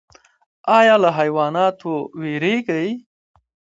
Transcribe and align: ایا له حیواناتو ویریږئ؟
ایا 0.77 0.95
له 1.03 1.09
حیواناتو 1.17 1.93
ویریږئ؟ 2.19 2.89